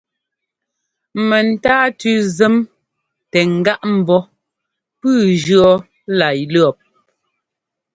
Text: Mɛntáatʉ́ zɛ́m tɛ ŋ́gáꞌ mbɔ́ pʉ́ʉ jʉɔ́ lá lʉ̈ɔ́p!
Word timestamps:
Mɛntáatʉ́ 1.27 2.15
zɛ́m 2.37 2.55
tɛ 3.31 3.39
ŋ́gáꞌ 3.51 3.83
mbɔ́ 3.97 4.21
pʉ́ʉ 4.99 5.17
jʉɔ́ 5.43 5.71
lá 6.17 6.27
lʉ̈ɔ́p! 6.51 6.77